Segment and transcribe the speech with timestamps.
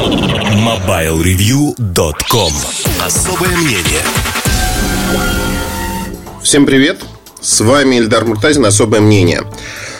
[0.00, 2.52] MobileReview.com
[3.04, 4.00] Особое мнение
[6.42, 7.02] Всем привет!
[7.42, 9.42] С вами Эльдар Муртазин «Особое мнение».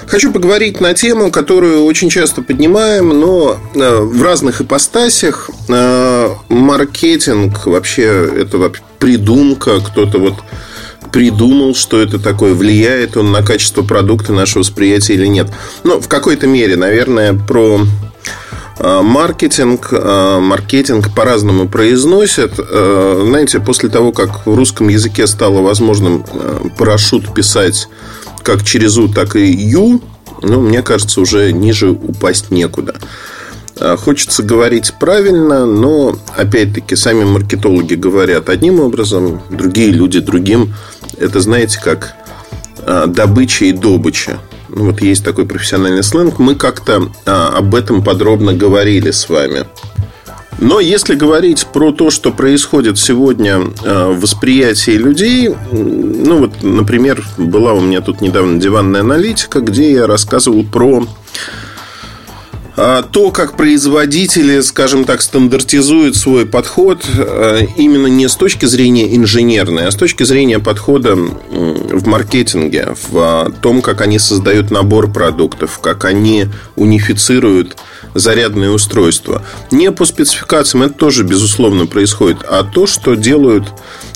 [0.06, 5.50] Хочу поговорить на тему, которую очень часто поднимаем, но э, в разных ипостасях.
[5.68, 10.36] Э, маркетинг вообще это придумка, кто-то вот
[11.12, 15.48] придумал, что это такое, влияет он на качество продукта, нашего восприятия или нет.
[15.84, 17.82] Ну, в какой-то мере, наверное, про
[18.82, 22.54] маркетинг, маркетинг по-разному произносят.
[22.54, 26.24] Знаете, после того, как в русском языке стало возможным
[26.78, 27.88] парашют писать
[28.42, 30.00] как через У, так и Ю,
[30.42, 32.94] ну, мне кажется, уже ниже упасть некуда.
[33.78, 40.74] А, хочется говорить правильно, но, опять-таки, сами маркетологи говорят одним образом, другие люди другим.
[41.18, 42.14] Это, знаете, как
[42.82, 44.38] а, добыча и добыча.
[44.72, 46.38] Ну, вот есть такой профессиональный сленг.
[46.38, 49.66] Мы как-то а, об этом подробно говорили с вами.
[50.60, 57.24] Но если говорить про то, что происходит сегодня э, в восприятии людей, ну вот, например,
[57.38, 61.06] была у меня тут недавно диванная аналитика, где я рассказывал про а,
[63.02, 69.86] то, как производители, скажем так, стандартизуют свой подход э, именно не с точки зрения инженерной,
[69.86, 75.78] а с точки зрения подхода в маркетинге, в а, том, как они создают набор продуктов,
[75.80, 76.46] как они
[76.76, 77.76] унифицируют
[78.14, 79.42] зарядные устройства.
[79.70, 83.64] Не по спецификациям, это тоже, безусловно, происходит, а то, что делают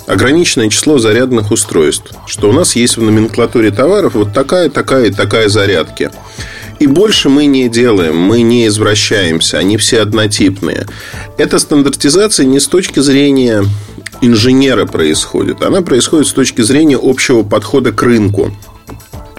[0.07, 2.11] ограниченное число зарядных устройств.
[2.27, 6.11] Что у нас есть в номенклатуре товаров вот такая, такая и такая зарядки.
[6.79, 10.85] И больше мы не делаем, мы не извращаемся, они все однотипные.
[11.37, 13.63] Эта стандартизация не с точки зрения
[14.21, 18.51] инженера происходит, она происходит с точки зрения общего подхода к рынку.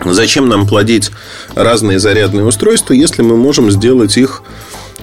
[0.04, 1.10] Зачем нам плодить
[1.54, 4.42] разные зарядные устройства, если мы можем сделать их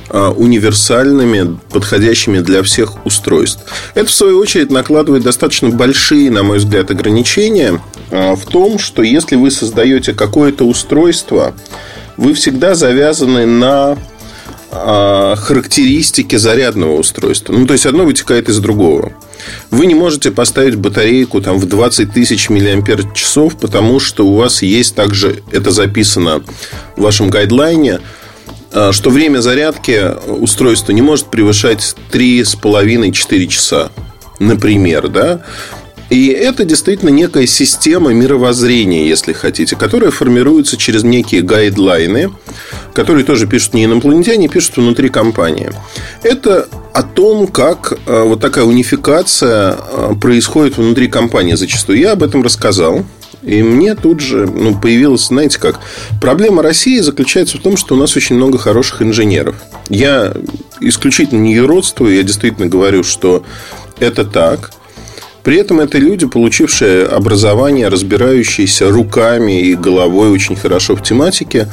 [0.10, 3.64] а, универсальными, подходящими для всех устройств.
[3.96, 9.02] Это, в свою очередь, накладывает достаточно большие, на мой взгляд, ограничения а, в том, что
[9.02, 11.56] если вы создаете какое-то устройство,
[12.18, 13.98] вы всегда завязаны на
[14.76, 17.54] а, характеристики зарядного устройства.
[17.54, 19.14] Ну, то есть, одно вытекает из другого.
[19.70, 24.64] Вы не можете поставить батарейку там, в 20 тысяч миллиампер часов, потому что у вас
[24.64, 26.44] есть также, это записано
[26.96, 28.00] в вашем гайдлайне,
[28.72, 33.92] а, что время зарядки устройства не может превышать 3,5-4 часа,
[34.40, 35.42] например, да?
[36.10, 42.32] И это действительно некая система мировоззрения, если хотите, которая формируется через некие гайдлайны,
[42.94, 45.72] которые тоже пишут не инопланетяне, пишут внутри компании.
[46.22, 52.00] Это о том, как э, вот такая унификация э, происходит внутри компании зачастую.
[52.00, 53.04] Я об этом рассказал.
[53.42, 55.80] И мне тут же ну, появилась, знаете как,
[56.22, 59.56] проблема России заключается в том, что у нас очень много хороших инженеров.
[59.90, 60.34] Я
[60.80, 63.44] исключительно не юродствую, я действительно говорю, что
[64.00, 64.72] это так–
[65.44, 71.68] при этом это люди, получившие образование, разбирающиеся руками и головой очень хорошо в тематике,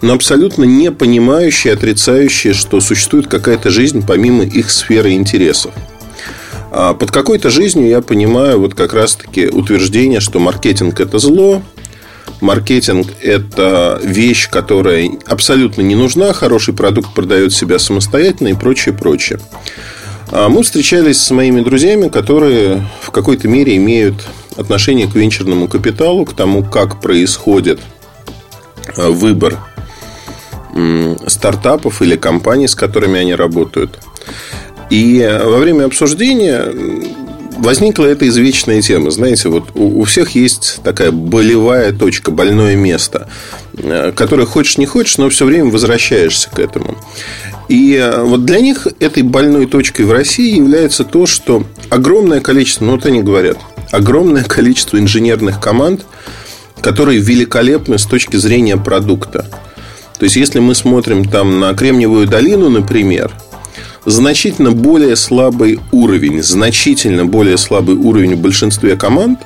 [0.00, 5.72] но абсолютно не понимающие, отрицающие, что существует какая-то жизнь помимо их сферы интересов.
[6.72, 11.62] А под какой-то жизнью я понимаю вот как раз-таки утверждение, что маркетинг– это зло,
[12.40, 19.38] маркетинг– это вещь, которая абсолютно не нужна, хороший продукт продает себя самостоятельно и прочее, прочее.
[20.32, 24.14] А мы встречались с моими друзьями, которые в какой-то мере имеют
[24.56, 27.80] отношение к венчурному капиталу, к тому, как происходит
[28.96, 29.58] а, выбор
[31.26, 33.98] стартапов или компаний, с которыми они работают.
[34.88, 36.64] И во время обсуждения
[37.58, 39.10] возникла эта извечная тема.
[39.10, 43.28] Знаете, вот у, всех есть такая болевая точка, больное место,
[43.74, 46.96] а, которое хочешь не хочешь, но все время возвращаешься к этому.
[47.72, 52.84] И э, вот для них этой больной точкой в России является то, что огромное количество,
[52.84, 53.56] ну вот они говорят,
[53.90, 56.04] огромное количество инженерных команд,
[56.82, 59.46] которые великолепны с точки зрения продукта.
[60.18, 63.32] То есть, если мы смотрим там на Кремниевую долину, например,
[64.04, 69.40] значительно более слабый уровень, значительно более слабый уровень в большинстве команд,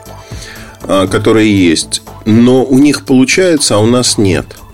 [0.83, 4.47] а, которые есть, но у них получается, а у нас нет–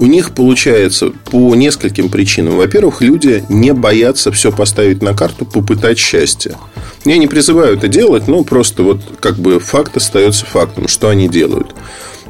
[0.00, 2.56] у них получается по нескольким причинам.
[2.56, 6.56] Во-первых, люди не боятся все поставить на карту, попытать счастье.
[7.04, 11.28] Я не призываю это делать, но просто вот как бы факт остается фактом, что они
[11.28, 11.74] делают.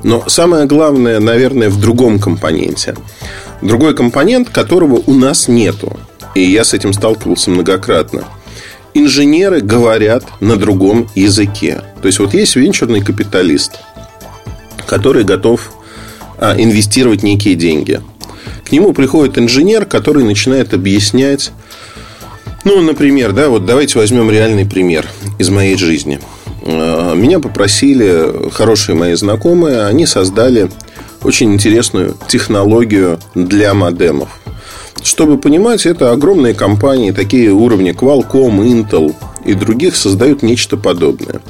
[0.02, 2.96] Но самое главное, наверное, в другом компоненте.
[3.62, 5.96] Другой компонент, которого у нас нету.
[6.34, 8.24] И я с этим сталкивался многократно.
[8.94, 11.82] Инженеры говорят на другом языке.
[12.02, 13.78] То есть, вот есть венчурный капиталист,
[14.86, 15.70] который готов
[16.40, 18.00] инвестировать некие деньги.
[18.64, 21.52] К нему приходит инженер, который начинает объяснять
[22.64, 25.06] ну, например, да, вот давайте возьмем реальный пример
[25.38, 26.20] из моей жизни.
[26.62, 30.70] Э, меня попросили хорошие мои знакомые, они создали
[31.22, 34.28] очень интересную технологию для модемов.
[35.02, 39.14] Чтобы понимать, это огромные компании, такие уровни Qualcomm, Intel
[39.46, 41.40] и других создают нечто подобное.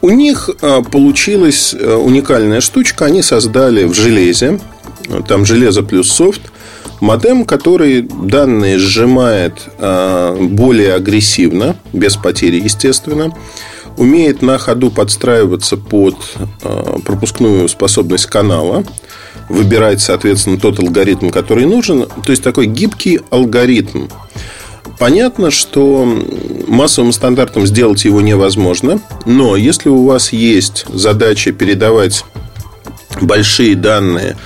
[0.00, 3.06] У них э, получилась э, уникальная штучка.
[3.06, 4.60] Они создали в железе,
[5.26, 6.42] там железо плюс софт–
[7.00, 13.32] Модем, который данные сжимает более агрессивно, без потери, естественно,
[13.96, 16.16] умеет на ходу подстраиваться под
[17.04, 18.84] пропускную способность канала,
[19.48, 22.06] выбирать, соответственно, тот алгоритм, который нужен.
[22.24, 24.08] То есть такой гибкий алгоритм.
[24.98, 26.04] Понятно, что
[26.66, 32.24] массовым стандартом сделать его невозможно, но если у вас есть задача передавать
[33.20, 34.36] большие данные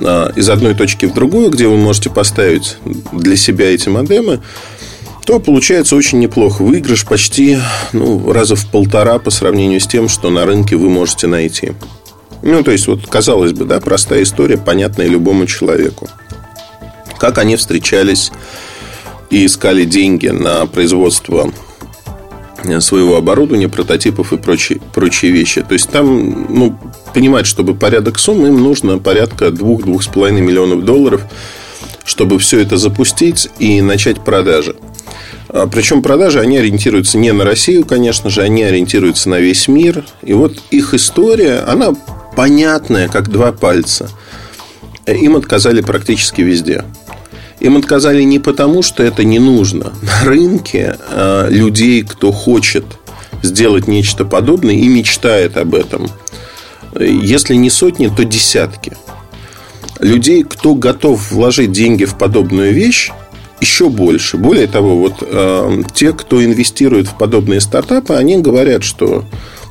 [0.00, 2.76] а, из одной точки в другую, где вы можете поставить
[3.12, 4.40] для себя эти модемы,
[5.24, 6.62] то получается очень неплохо.
[6.62, 7.58] Выигрыш почти
[7.92, 11.72] ну, раза в полтора по сравнению с тем, что на рынке вы можете найти.
[12.42, 16.10] Ну, то есть, вот, казалось бы, да, простая история, понятная любому человеку.
[17.18, 18.32] Как они встречались
[19.34, 21.52] и искали деньги на производство
[22.78, 25.62] своего оборудования, прототипов и прочие, прочие вещи.
[25.62, 26.78] То есть там, ну,
[27.12, 31.22] понимать, чтобы порядок сумм, им нужно порядка 2-2,5 миллионов долларов,
[32.04, 34.76] чтобы все это запустить и начать продажи.
[35.48, 40.04] А, Причем продажи, они ориентируются не на Россию, конечно же, они ориентируются на весь мир.
[40.22, 41.92] И вот их история, она
[42.36, 44.08] понятная, как два пальца.
[45.06, 46.84] Им отказали практически везде.
[47.64, 49.94] Им отказали не потому, что это не нужно.
[50.02, 52.84] На рынке э, людей, кто хочет
[53.42, 56.10] сделать нечто подобное и мечтает об этом,
[57.00, 58.92] если не сотни, то десятки.
[59.98, 63.10] Людей, кто готов вложить деньги в подобную вещь,
[63.62, 64.36] еще больше.
[64.36, 69.24] Более того, вот э, те, кто инвестирует в подобные стартапы, они говорят, что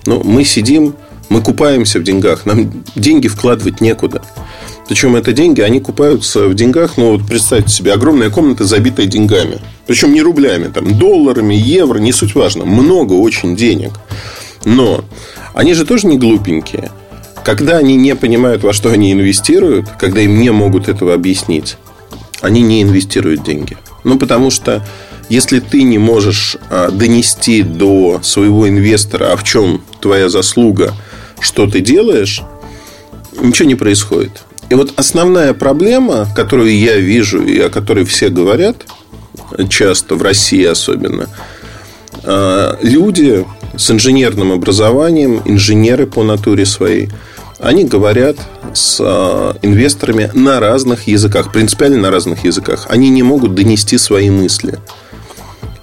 [0.08, 0.96] ну, мы сидим,
[1.30, 4.24] мы купаемся в деньгах, нам деньги вкладывать некуда.
[4.94, 9.58] Причем это деньги, они купаются в деньгах, ну, вот представьте себе, огромная комната, забитая деньгами.
[9.88, 12.64] Причем не рублями, там, долларами, евро, не суть важно.
[12.64, 13.94] Много очень денег.
[14.66, 15.04] Но
[15.56, 16.92] они же тоже не глупенькие.
[17.44, 21.78] Когда они не понимают, во что они инвестируют, когда им не могут этого объяснить,
[22.42, 23.76] они не инвестируют деньги.
[24.04, 24.86] Ну, потому что
[25.28, 30.94] если ты не можешь а, донести до своего инвестора, а в чем твоя заслуга,
[31.40, 32.44] что ты делаешь,
[33.42, 34.44] ничего не происходит.
[34.70, 38.86] И вот основная проблема, которую я вижу и о которой все говорят,
[39.70, 41.30] часто в России особенно,
[42.24, 43.46] а, люди
[43.78, 47.10] с инженерным образованием, инженеры по натуре своей,
[47.60, 48.38] они говорят
[48.74, 52.88] с а, инвесторами на разных языках, принципиально на разных языках.
[52.90, 54.80] Они не могут донести свои мысли.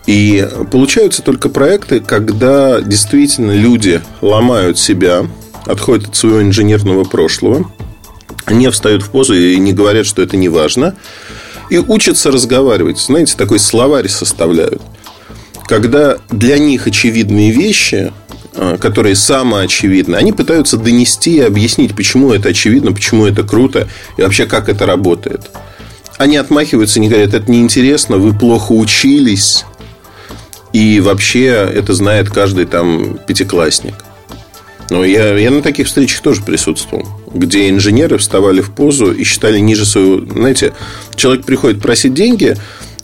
[0.06, 5.26] И получаются только проекты, когда действительно люди ломают себя,
[5.66, 7.70] отходят от своего инженерного прошлого,
[8.54, 10.94] не встают в позу и не говорят, что это не важно.
[11.70, 12.98] И учатся разговаривать.
[12.98, 14.82] Знаете, такой словарь составляют.
[15.66, 18.12] Когда для них очевидные вещи,
[18.54, 23.86] а, которые самоочевидны, они пытаются донести и объяснить, почему это очевидно, почему это круто
[24.16, 25.50] и вообще как это работает.
[26.18, 29.64] Они отмахиваются и не говорят, это неинтересно, вы плохо учились,
[30.72, 33.94] и вообще это знает каждый там пятиклассник.
[34.90, 39.58] Но я, я на таких встречах тоже присутствовал, где инженеры вставали в позу и считали
[39.58, 40.20] ниже своего...
[40.20, 40.74] Знаете,
[41.14, 42.56] человек приходит просить деньги,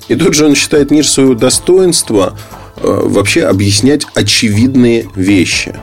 [0.08, 2.36] и тут же он считает ниже своего достоинства
[2.76, 5.76] э, вообще объяснять очевидные вещи.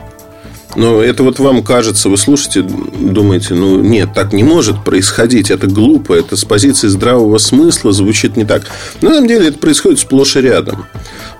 [0.76, 5.68] Но это вот вам кажется, вы слушаете, думаете, ну нет, так не может происходить, это
[5.68, 8.64] глупо, это с позиции здравого смысла звучит не так.
[9.00, 10.84] На самом деле это происходит сплошь и рядом.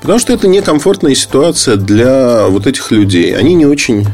[0.00, 3.34] Потому что это некомфортная ситуация для вот этих людей.
[3.36, 4.06] Они не очень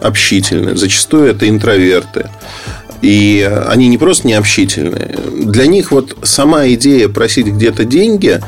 [0.00, 0.76] общительны.
[0.76, 2.30] Зачастую это интроверты.
[3.02, 5.16] И они не просто не общительные.
[5.32, 8.40] Для них вот сама идея просить где-то деньги,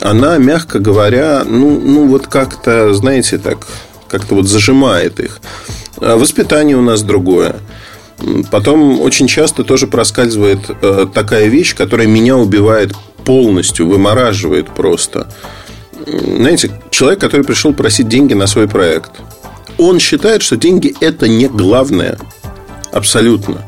[0.00, 3.66] она, мягко говоря, ну, ну вот как-то, знаете, так,
[4.08, 5.40] как-то вот зажимает их.
[6.00, 7.56] А воспитание у нас другое.
[8.50, 12.92] Потом очень часто тоже проскальзывает э, такая вещь, которая меня убивает
[13.24, 15.28] полностью, вымораживает просто.
[16.06, 19.10] Знаете, человек, который пришел просить деньги на свой проект–
[19.78, 22.18] он считает, что деньги это не главное.
[22.92, 23.64] Абсолютно.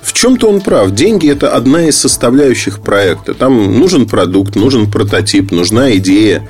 [0.00, 0.90] В чем-то он прав.
[0.92, 3.34] Деньги это одна из составляющих проекта.
[3.34, 6.48] Там нужен продукт, нужен прототип, нужна идея.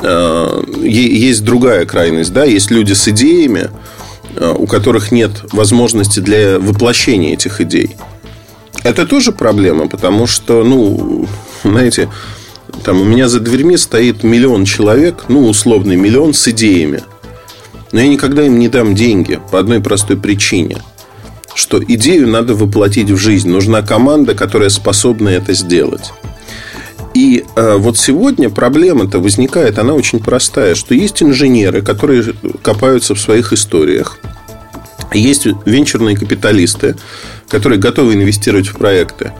[0.00, 2.32] Э, есть другая крайность.
[2.32, 2.44] Да?
[2.44, 3.70] Есть люди с идеями,
[4.36, 7.96] э, у которых нет возможности для воплощения этих идей.
[8.82, 11.28] Это тоже проблема, потому что, ну,
[11.62, 12.08] знаете,
[12.84, 17.02] там у меня за дверьми стоит миллион человек, ну, условный миллион с идеями.
[17.92, 20.78] Но я никогда им не дам деньги по одной простой причине–
[21.54, 23.48] что идею надо воплотить в жизнь.
[23.48, 26.12] Нужна команда, которая способна это сделать.
[27.14, 33.20] И э, вот сегодня проблема-то возникает, она очень простая, что есть инженеры, которые копаются в
[33.20, 34.18] своих историях,
[35.12, 36.96] есть венчурные капиталисты,
[37.48, 39.32] которые готовы инвестировать в проекты,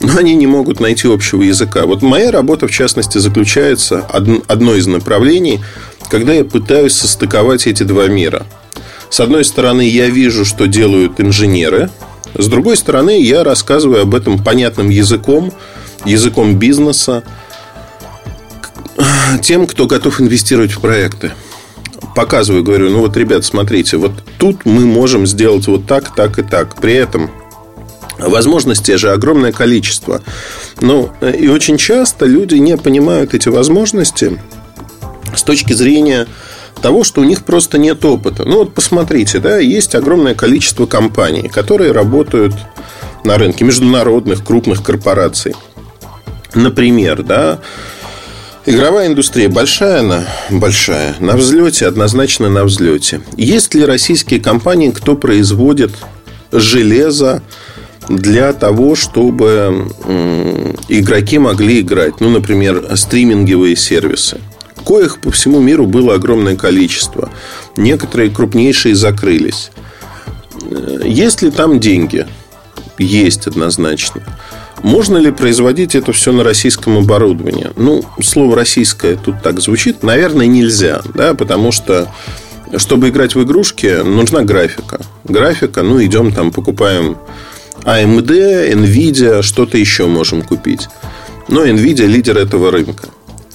[0.00, 1.86] но они не могут найти общего языка.
[1.86, 5.60] Вот моя работа, в частности, заключается одно из направлений,
[6.08, 8.46] когда я пытаюсь состыковать эти два мира.
[9.10, 11.90] С одной стороны, я вижу, что делают инженеры,
[12.36, 15.52] с другой стороны, я рассказываю об этом понятным языком,
[16.04, 17.22] языком бизнеса,
[19.42, 21.32] тем, кто готов инвестировать в проекты.
[22.16, 26.42] Показываю, говорю, ну вот, ребят, смотрите, вот тут мы можем сделать вот так, так и
[26.42, 26.76] так.
[26.76, 27.30] При этом
[28.18, 30.22] возможностей же огромное количество.
[30.80, 34.40] Ну, и очень часто люди не понимают эти возможности
[35.38, 36.26] с точки зрения
[36.82, 38.44] того, что у них просто нет опыта.
[38.44, 42.54] Ну, вот посмотрите, да, есть огромное количество компаний, которые работают
[43.24, 45.54] на рынке международных крупных корпораций.
[46.54, 47.60] Например, да,
[48.66, 50.24] Игровая индустрия большая она?
[50.48, 51.16] Большая.
[51.20, 53.20] На взлете, однозначно на взлете.
[53.36, 55.90] Есть ли российские компании, кто производит
[56.50, 57.42] железо
[58.08, 59.90] для того, чтобы
[60.88, 62.20] игроки могли играть?
[62.20, 64.40] Ну, например, стриминговые сервисы.
[64.84, 67.30] Коих по всему миру было огромное количество.
[67.76, 69.70] Некоторые крупнейшие закрылись.
[71.02, 72.26] Есть ли там деньги?
[72.98, 74.22] Есть однозначно.
[74.82, 77.70] Можно ли производить это все на российском оборудовании?
[77.76, 80.02] Ну, слово российское тут так звучит.
[80.02, 82.12] Наверное, нельзя, да, потому что
[82.76, 85.00] чтобы играть в игрушки, нужна графика.
[85.24, 87.16] Графика, ну, идем там, покупаем
[87.84, 90.88] AMD, Nvidia, что-то еще можем купить.
[91.48, 93.08] Но Nvidia лидер этого рынка.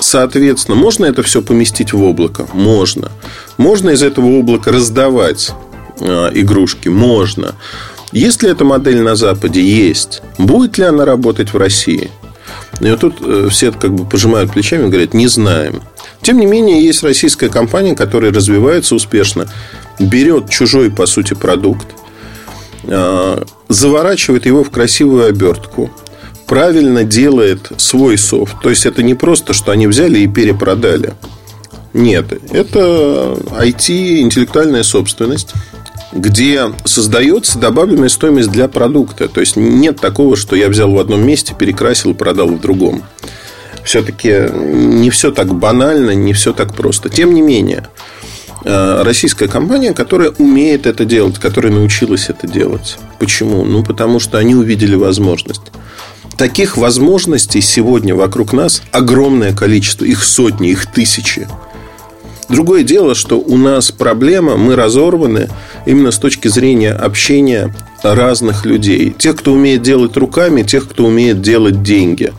[0.10, 2.48] Соответственно, можно это все поместить в облако?
[2.54, 3.12] Можно.
[3.58, 5.52] Можно из этого облака раздавать
[6.00, 6.90] э, игрушки?
[6.90, 7.54] Можно.
[8.12, 9.62] Есть ли эта модель на Западе?
[9.62, 10.24] Есть.
[10.40, 12.10] Будет ли она работать в России?
[12.82, 15.84] И вот тут э, все как бы пожимают плечами и говорят, не знаем.
[16.24, 19.48] Тем не менее, есть российская компания, которая развивается успешно,
[20.00, 21.86] берет чужой, по сути, продукт,
[22.86, 25.92] э, заворачивает его в красивую обертку,
[26.50, 28.60] правильно делает свой софт.
[28.62, 31.14] То есть, это не просто, что они взяли и перепродали.
[31.94, 35.54] Нет, это IT, интеллектуальная собственность
[36.12, 39.28] где создается добавленная стоимость для продукта.
[39.28, 43.04] То есть нет такого, что я взял в одном месте, перекрасил продал в другом.
[43.84, 47.10] Все-таки не все так банально, не все так просто.
[47.10, 47.88] Тем не менее,
[48.66, 52.98] э, российская компания, которая умеет это делать, которая научилась это делать.
[53.20, 53.64] Почему?
[53.64, 55.72] Ну, потому что они увидели возможность.
[56.40, 60.06] Таких возможностей сегодня вокруг нас огромное количество.
[60.06, 61.50] Их сотни, их тысячи.
[62.48, 65.50] Другое дело, что у нас проблема, мы разорваны
[65.86, 69.12] именно с точки зрения общения разных людей.
[69.12, 72.32] Тех, кто умеет делать руками, тех, кто умеет делать деньги.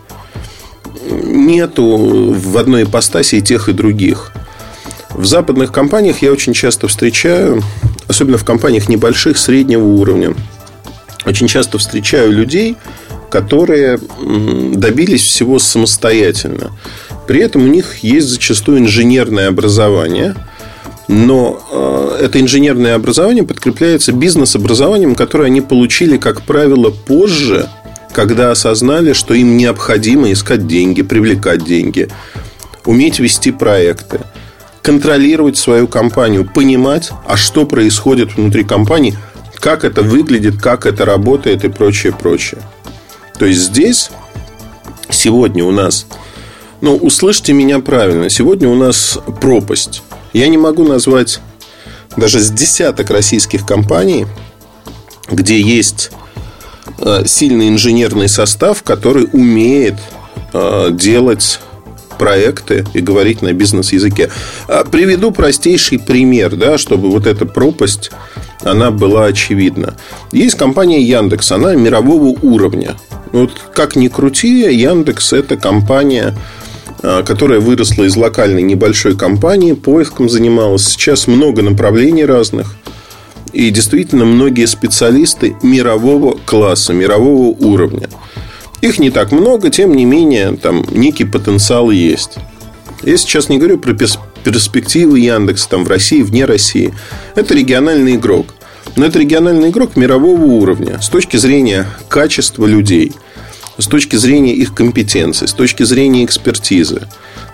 [1.10, 4.32] Нету в одной ипостаси и тех, и других.
[5.10, 7.62] В западных компаниях я очень часто встречаю,
[8.08, 10.34] особенно в компаниях небольших, среднего уровня,
[11.26, 12.78] очень часто встречаю людей,
[13.30, 13.98] которые
[14.74, 16.72] добились всего самостоятельно.
[17.26, 20.34] При этом у них есть зачастую инженерное образование,
[21.06, 27.68] но э, это инженерное образование подкрепляется бизнес-образованием, которое они получили, как правило, позже,
[28.12, 32.08] когда осознали, что им необходимо искать деньги, привлекать деньги,
[32.84, 34.20] уметь вести проекты,
[34.82, 39.16] контролировать свою компанию, понимать, а что происходит внутри компании,
[39.60, 42.60] как это выглядит, как это работает и прочее, прочее.
[43.40, 44.10] То есть здесь
[45.08, 46.04] сегодня у нас,
[46.82, 50.02] ну, услышьте меня правильно, сегодня у нас пропасть
[50.34, 51.40] я не могу назвать
[52.18, 54.26] даже с десяток российских компаний,
[55.30, 56.10] где есть
[56.98, 59.94] э, сильный инженерный состав, который умеет
[60.52, 61.60] э, делать
[62.18, 64.28] проекты и говорить на бизнес-языке.
[64.68, 68.10] А, приведу простейший пример, да, чтобы вот эта пропасть
[68.62, 69.96] она была очевидна.
[70.30, 72.96] Есть компания Яндекс, она мирового уровня.
[73.32, 76.34] Вот как ни крути, Яндекс это компания,
[77.02, 80.84] а, которая выросла из локальной небольшой компании, поиском занималась.
[80.84, 82.74] Сейчас много направлений разных.
[83.52, 88.08] И действительно многие специалисты мирового класса, мирового уровня.
[88.80, 92.36] Их не так много, тем не менее, там некий потенциал есть.
[93.02, 93.94] Я сейчас не говорю про
[94.44, 96.94] перспективы Яндекса там, в России, вне России.
[97.34, 98.54] Это региональный игрок.
[98.96, 103.12] Но это региональный игрок мирового уровня с точки зрения качества людей,
[103.78, 107.02] с точки зрения их компетенции, с точки зрения экспертизы.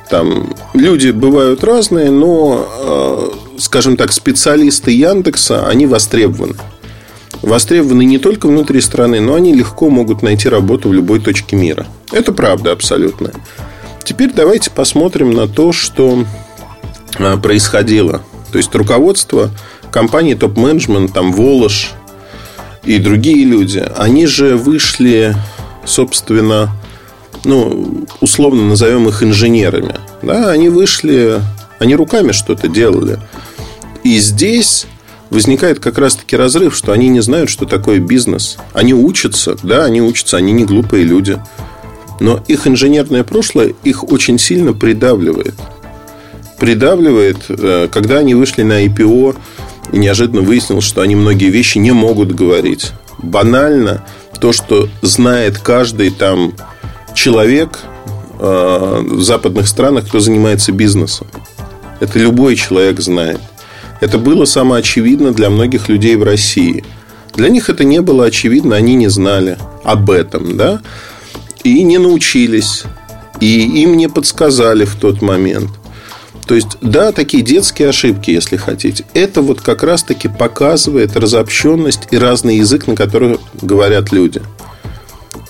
[0.08, 6.54] Там люди бывают разные, но, э, скажем так, специалисты Яндекса, они востребованы.
[7.42, 11.86] Востребованы не только внутри страны, но они легко могут найти работу в любой точке мира.
[12.12, 13.30] Это правда абсолютно.
[14.04, 16.24] Теперь давайте посмотрим на то, что
[17.18, 18.22] э, происходило.
[18.52, 19.50] То есть руководство
[19.96, 21.92] компании топ-менеджмент, там Волош
[22.84, 25.34] и другие люди, они же вышли,
[25.86, 26.68] собственно,
[27.44, 29.94] ну, условно назовем их инженерами.
[30.20, 31.40] Да, они вышли,
[31.78, 33.18] они руками что-то делали.
[34.04, 34.84] И здесь
[35.30, 38.58] возникает как раз-таки разрыв, что они не знают, что такое бизнес.
[38.74, 41.40] Они учатся, да, они учатся, они не глупые люди.
[42.20, 45.54] Но их инженерное прошлое их очень сильно придавливает.
[46.58, 49.36] Придавливает, э, когда они вышли на IPO
[49.92, 52.92] и неожиданно выяснилось, что они многие вещи не могут говорить.
[53.18, 54.04] Банально
[54.40, 56.52] то, что знает каждый там
[57.14, 57.80] человек
[58.38, 61.26] э, в западных странах, кто занимается бизнесом.
[62.00, 63.40] Это любой человек знает.
[64.00, 66.84] Это было самоочевидно для многих людей в России.
[67.34, 70.80] Для них это не было очевидно, они не знали об этом, да,
[71.64, 72.84] и не научились,
[73.40, 75.70] и им не подсказали в тот момент.
[76.46, 79.04] То есть, да, такие детские ошибки, если хотите.
[79.14, 84.42] Это вот как раз-таки показывает разобщенность и разный язык, на котором говорят люди–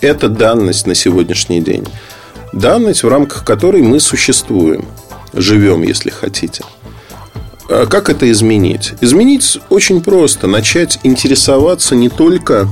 [0.01, 1.85] это данность на сегодняшний день.
[2.53, 4.85] Данность, в рамках которой мы существуем.
[5.33, 6.63] Живем, если хотите.
[7.69, 8.93] А как это изменить?
[9.01, 10.47] Изменить очень просто.
[10.47, 12.67] Начать интересоваться не только...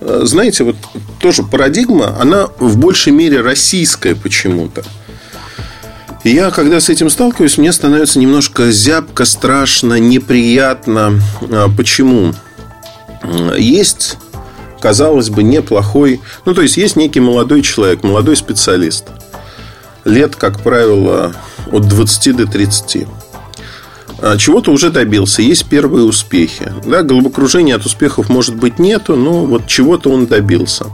[0.00, 0.76] А, знаете, вот
[1.20, 4.84] тоже парадигма, она в большей мере российская почему-то.
[6.24, 11.20] Я, когда с этим сталкиваюсь, мне становится немножко зябко, страшно, неприятно.
[11.50, 12.34] А, почему?
[13.56, 14.18] Есть
[14.80, 16.20] казалось бы, неплохой.
[16.44, 19.04] Ну, то есть, есть некий молодой человек, молодой специалист.
[20.04, 21.34] Лет, как правило,
[21.70, 23.06] от 20 до 30.
[24.18, 26.72] А, чего-то уже добился, есть первые успехи.
[26.84, 30.86] Да, головокружения от успехов, может быть, нету, но вот чего-то он добился.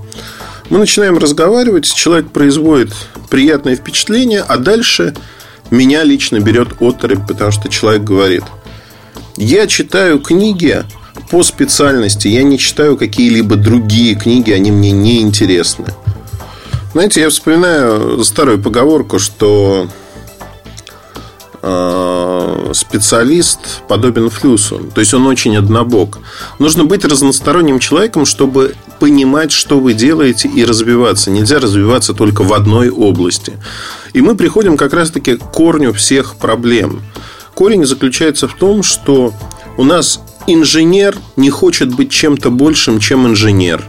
[0.71, 2.93] Мы начинаем разговаривать, человек производит
[3.31, 5.15] приятное впечатление, а дальше
[5.71, 8.45] меня лично берет отрыв, потому что человек говорит,
[9.37, 10.85] я читаю книги
[11.31, 15.87] по специальности я не читаю какие-либо другие книги, они мне не интересны.
[16.93, 19.89] Знаете, я вспоминаю старую поговорку, что
[22.73, 24.79] специалист подобен флюсу.
[24.95, 26.19] То есть он очень однобок.
[26.59, 31.31] Нужно быть разносторонним человеком, чтобы понимать, что вы делаете и развиваться.
[31.31, 33.55] Нельзя развиваться только в одной области.
[34.13, 37.03] И мы приходим как раз-таки к корню всех проблем.
[37.55, 39.33] Корень заключается в том, что
[39.77, 43.83] у нас инженер не хочет быть чем-то большим, чем инженер.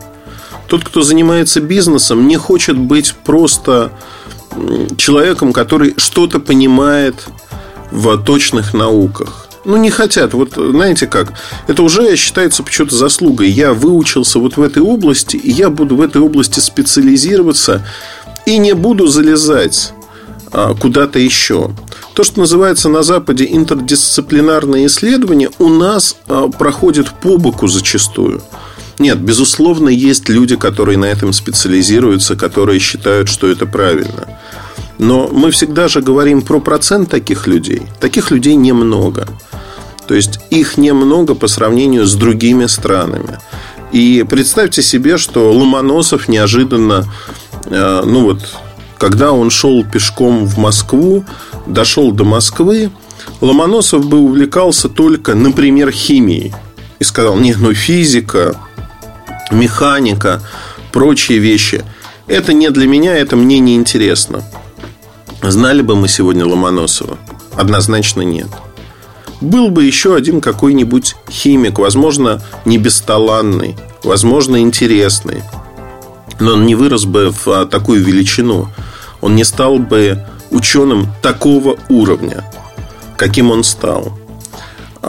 [0.67, 3.91] Тот, кто занимается бизнесом, не хочет быть просто
[4.97, 7.27] человеком, который что-то понимает
[7.91, 9.47] в точных науках.
[9.65, 10.33] Ну, не хотят.
[10.33, 11.33] Вот знаете как?
[11.67, 13.49] Это уже считается почему-то заслугой.
[13.49, 17.85] Я выучился вот в этой области, и я буду в этой области специализироваться
[18.45, 19.91] и не буду залезать
[20.53, 21.71] а, куда-то еще.
[22.13, 28.41] То, что называется на Западе интердисциплинарные исследования, у нас а, проходит по боку зачастую.
[28.99, 34.36] Нет, безусловно, есть люди, которые на этом специализируются, которые считают, что это правильно.
[34.97, 37.83] Но мы всегда же говорим про процент таких людей.
[37.99, 39.27] Таких людей немного.
[40.07, 43.39] То есть их немного по сравнению с другими странами.
[43.91, 47.05] И представьте себе, что Ломоносов неожиданно,
[47.65, 48.39] а, ну вот,
[48.97, 51.25] когда он шел пешком в Москву,
[51.65, 52.91] дошел до Москвы,
[53.41, 56.53] Ломоносов бы увлекался только, например, химией.
[56.99, 58.55] И сказал, нет, ну физика,
[59.51, 60.41] механика,
[60.91, 61.83] прочие вещи.
[62.25, 64.43] Это не для меня, это мне не интересно.
[65.41, 67.17] Знали бы мы сегодня Ломоносова?
[67.55, 68.49] Однозначно нет.
[69.39, 75.43] Был бы еще один какой-нибудь химик, возможно, не бесталанный, возможно, интересный.
[76.39, 78.69] Но он не вырос бы в а, такую величину.
[79.21, 82.43] Он не стал бы ученым такого уровня,
[83.15, 84.16] каким он стал.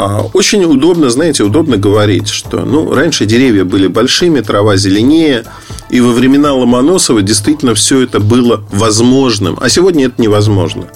[0.00, 5.42] А, очень удобно, знаете, удобно говорить, что ну, раньше деревья были большими, трава зеленее,
[5.90, 10.86] и во времена Ломоносова действительно все это было возможным, а сегодня это невозможно.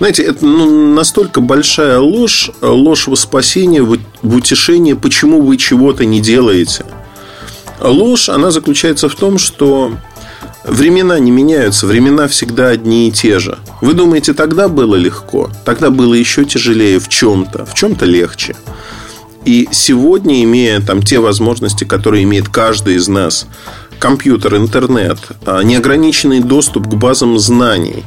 [0.00, 6.20] Знаете, это ну, настолько большая ложь, ложь во спасение, в утешение, почему вы чего-то не
[6.20, 6.84] делаете.
[7.80, 9.92] Ложь, она заключается в том, что
[10.64, 13.58] Времена не меняются, времена всегда одни и те же.
[13.80, 15.50] Вы думаете, тогда было легко?
[15.64, 18.54] Тогда было еще тяжелее в чем-то, в чем-то легче.
[19.46, 23.46] И сегодня, имея там те возможности, которые имеет каждый из нас,
[23.98, 28.04] компьютер, интернет, а, неограниченный доступ к базам знаний,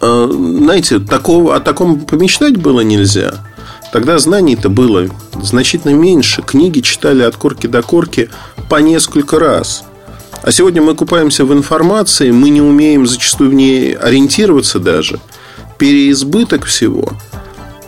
[0.00, 3.34] а, знаете, такого, о таком помечтать было нельзя.
[3.92, 5.08] Тогда знаний-то было
[5.42, 6.42] значительно меньше.
[6.42, 8.30] Книги читали от корки до корки
[8.68, 9.85] по несколько раз.
[10.46, 15.20] А сегодня мы купаемся в информации, мы не умеем зачастую в ней ориентироваться даже.
[15.76, 17.12] Переизбыток всего–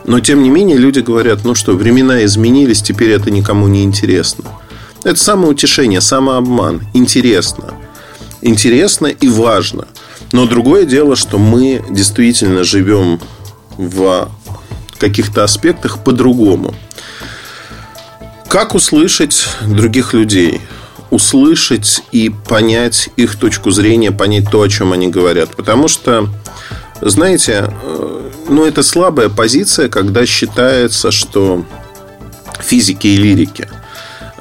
[0.08, 4.44] но, тем не менее, люди говорят, ну что, времена изменились, теперь это никому не интересно.
[5.04, 6.80] Это самоутешение, самообман.
[6.94, 7.74] Интересно.
[8.40, 9.86] Интересно и важно.
[10.32, 13.20] Но другое дело, что мы действительно живем
[13.76, 14.30] в
[14.98, 16.74] каких-то аспектах по-другому.
[18.48, 20.62] Как услышать других людей?
[21.10, 25.56] Услышать и понять их точку зрения, понять то, о чем они говорят.
[25.56, 26.28] Потому что,
[27.00, 27.72] знаете,
[28.48, 31.64] ну, это слабая позиция, когда считается, что
[32.60, 33.68] физики и лирики.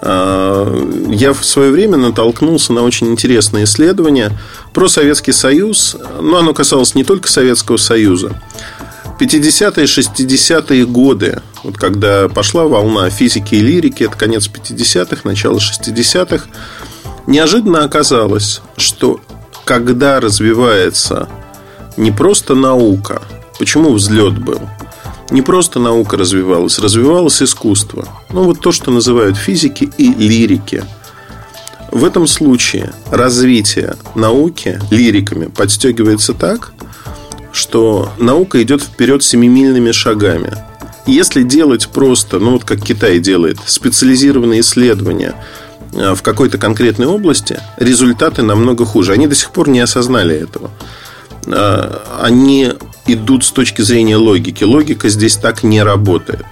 [0.01, 4.31] А, я в свое время натолкнулся на очень интересное исследование
[4.73, 5.97] про Советский Союз.
[6.21, 8.31] Но оно касалось не только Советского Союза.
[9.19, 16.45] 50-е, 60-е годы, вот когда пошла волна физики и лирики, это конец 50-х, начало 60-х,
[17.25, 19.19] неожиданно оказалось, что
[19.65, 21.27] когда развивается
[21.97, 23.21] не просто наука–
[23.57, 24.61] Почему взлет был?
[25.31, 28.07] Не просто наука развивалась, развивалось искусство.
[28.31, 30.83] Ну, вот то, что называют физики и лирики.
[31.91, 36.73] В этом случае развитие науки лириками подстегивается так,
[37.51, 40.53] что наука идет вперед семимильными шагами.
[41.05, 45.35] Если делать просто, ну вот как Китай делает, специализированные исследования
[45.93, 49.13] э, в какой-то конкретной области, результаты намного хуже.
[49.13, 50.69] Они до сих пор не осознали этого.
[51.45, 52.73] Э, они
[53.05, 54.65] идут с точки зрения логики.
[54.65, 56.45] Логика здесь так не работает.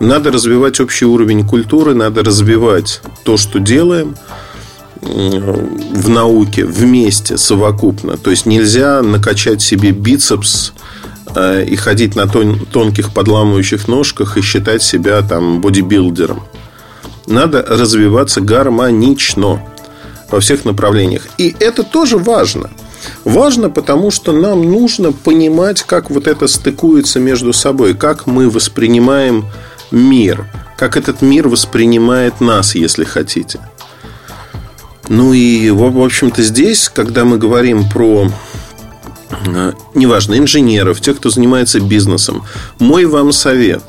[0.00, 4.16] Надо развивать общий уровень культуры, надо развивать то, что делаем
[5.02, 8.16] в науке вместе, совокупно.
[8.16, 10.72] То есть нельзя накачать себе бицепс
[11.34, 16.42] э, и ходить на тонких подламывающих ножках и считать себя там бодибилдером.
[17.26, 19.62] Надо развиваться гармонично
[20.30, 21.26] во всех направлениях.
[21.38, 22.70] И это тоже важно–
[23.24, 29.46] Важно, потому что нам нужно понимать, как вот это стыкуется между собой, как мы воспринимаем
[29.90, 33.60] мир, как этот мир воспринимает нас, если хотите.
[35.10, 38.30] Ну и, в общем-то, здесь, когда мы говорим про
[39.46, 42.44] э, неважно, инженеров, тех, кто занимается бизнесом,
[42.78, 43.82] мой вам совет.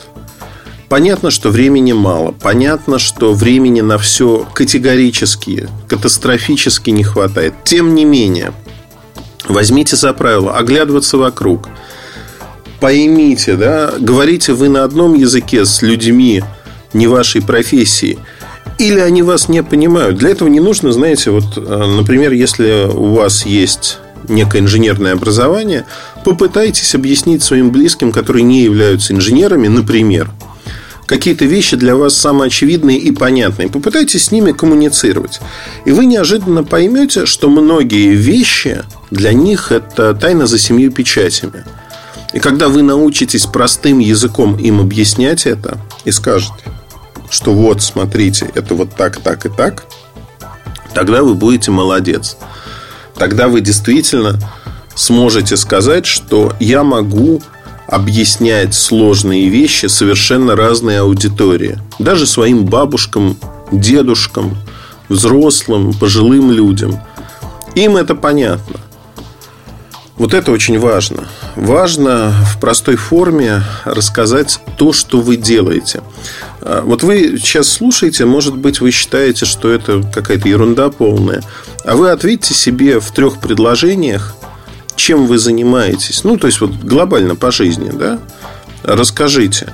[0.89, 2.33] Понятно, что времени мало.
[2.33, 7.53] Понятно, что времени на все категорически, катастрофически не хватает.
[7.63, 8.51] Тем не менее,
[9.47, 11.67] Возьмите за правило оглядываться вокруг.
[12.79, 16.43] Поймите, да, говорите вы на одном языке с людьми
[16.93, 18.19] не вашей профессии,
[18.81, 20.17] или они вас не понимают.
[20.17, 25.85] Для этого не нужно, знаете, вот, э, например, если у вас есть некое инженерное образование,
[26.25, 30.31] попытайтесь объяснить своим близким, которые не являются инженерами, например,
[31.05, 33.69] какие-то вещи для вас самоочевидные и понятные.
[33.69, 35.41] Попытайтесь с ними коммуницировать.
[35.85, 41.65] И вы неожиданно поймете, что многие вещи для них это тайна за семью печатями.
[42.33, 46.63] И когда вы научитесь простым языком им объяснять это и скажете,
[47.31, 49.85] что вот, смотрите, это вот так, так и так,
[50.93, 52.37] тогда вы будете молодец.
[53.15, 54.37] Тогда вы действительно
[54.95, 57.41] сможете сказать, что я могу
[57.87, 61.79] объяснять сложные вещи совершенно разной аудитории.
[61.99, 63.37] Даже своим бабушкам,
[63.71, 64.57] дедушкам,
[65.07, 66.99] взрослым, пожилым людям.
[67.75, 68.79] Им это понятно.
[70.17, 71.23] Вот это очень важно.
[71.55, 76.01] Важно в простой форме рассказать то, что вы делаете.
[76.61, 81.41] А, вот вы сейчас слушаете, может быть, вы считаете, что это какая-то ерунда полная.
[81.85, 84.35] А вы ответьте себе в трех предложениях,
[84.95, 86.23] чем вы занимаетесь.
[86.23, 88.19] Ну, то есть, вот глобально по жизни, да?
[88.83, 89.73] Расскажите.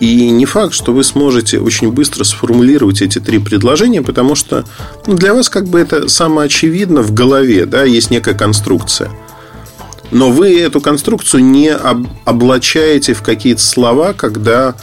[0.00, 4.64] И не факт, что вы сможете очень быстро сформулировать эти три предложения, потому что
[5.06, 9.10] ну, для вас как бы это самоочевидно в голове, да, есть некая конструкция.
[10.10, 14.74] Но вы эту конструкцию не об, облачаете в какие-то слова, когда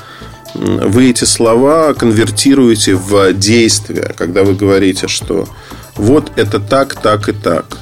[0.55, 5.47] вы эти слова конвертируете в действие, когда вы говорите, что
[5.95, 7.77] вот это так, так и так.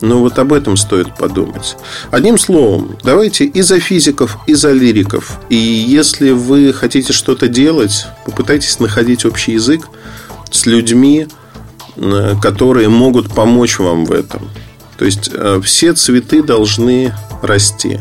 [0.00, 1.76] Но вот об этом стоит подумать.
[2.10, 5.40] Одним словом, давайте и за физиков, и за лириков.
[5.48, 9.88] И если вы хотите что-то делать, попытайтесь находить общий язык
[10.50, 11.26] с людьми,
[11.96, 14.48] э, которые могут помочь вам в этом.
[14.98, 18.00] То есть э, все цветы должны расти,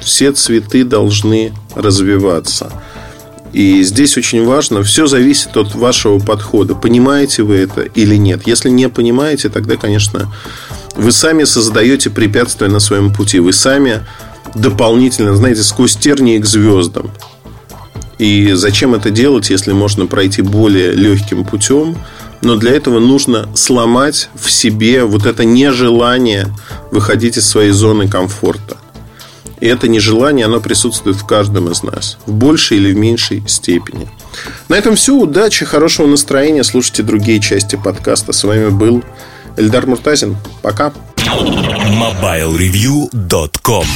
[0.00, 2.72] все цветы должны развиваться.
[3.52, 6.74] И здесь очень важно, все зависит от вашего подхода.
[6.74, 8.46] Понимаете вы это или нет.
[8.46, 10.32] Если не понимаете, тогда, конечно,
[10.96, 13.38] вы сами создаете препятствия на своем пути.
[13.38, 14.04] Вы сами
[14.54, 17.10] дополнительно, знаете, сквозь тернии к звездам.
[18.18, 21.96] И зачем это делать, если можно пройти более легким путем?
[22.42, 26.48] Но для этого нужно сломать в себе вот это нежелание
[26.90, 28.76] выходить из своей зоны комфорта.
[29.60, 32.16] И это нежелание, оно присутствует в каждом из нас.
[32.26, 34.08] В большей или в меньшей степени.
[34.68, 35.14] На этом все.
[35.14, 36.64] Удачи, хорошего настроения.
[36.64, 38.32] Слушайте другие части подкаста.
[38.32, 39.04] С вами был
[39.56, 40.36] Эльдар Муртазин.
[40.62, 40.92] Пока.
[41.16, 43.86] MobileReview.com